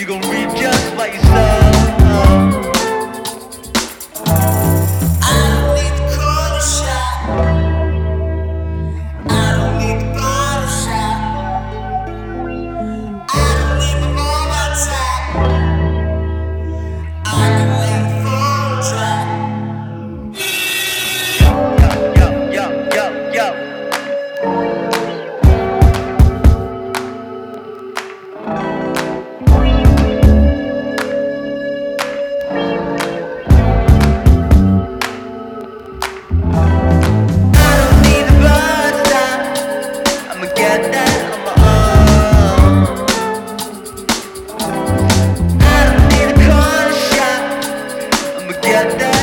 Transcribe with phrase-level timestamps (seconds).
[0.00, 1.39] You gon' reap just you yourself.
[48.88, 49.19] da